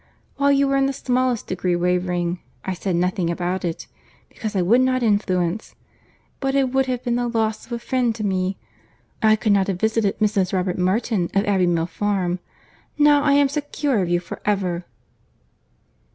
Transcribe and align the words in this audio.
While 0.37 0.51
you 0.51 0.67
were 0.67 0.77
in 0.77 0.87
the 0.87 0.93
smallest 0.93 1.45
degree 1.45 1.75
wavering, 1.75 2.39
I 2.65 2.73
said 2.73 2.95
nothing 2.95 3.29
about 3.29 3.63
it, 3.63 3.85
because 4.29 4.55
I 4.55 4.63
would 4.63 4.81
not 4.81 5.03
influence; 5.03 5.75
but 6.39 6.55
it 6.55 6.71
would 6.71 6.87
have 6.87 7.03
been 7.03 7.17
the 7.17 7.27
loss 7.27 7.67
of 7.67 7.71
a 7.71 7.77
friend 7.77 8.15
to 8.15 8.23
me. 8.23 8.57
I 9.21 9.35
could 9.35 9.51
not 9.51 9.67
have 9.67 9.79
visited 9.79 10.17
Mrs. 10.17 10.53
Robert 10.53 10.79
Martin, 10.79 11.29
of 11.35 11.45
Abbey 11.45 11.67
Mill 11.67 11.85
Farm. 11.85 12.39
Now 12.97 13.21
I 13.21 13.33
am 13.33 13.47
secure 13.47 14.01
of 14.01 14.09
you 14.09 14.19
for 14.19 14.41
ever." 14.43 14.85